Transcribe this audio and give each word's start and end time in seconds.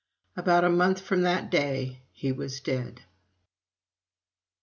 About 0.35 0.63
a 0.63 0.69
month 0.71 0.99
from 0.99 1.21
that 1.21 1.51
day, 1.51 1.99
he 2.11 2.31
was 2.31 2.59
dead. 2.59 3.03